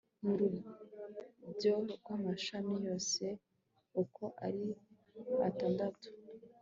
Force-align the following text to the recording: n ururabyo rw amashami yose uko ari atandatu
n 0.21 0.23
ururabyo 0.33 1.73
rw 1.93 2.07
amashami 2.17 2.75
yose 2.87 3.23
uko 4.01 4.23
ari 4.45 4.63
atandatu 5.49 6.07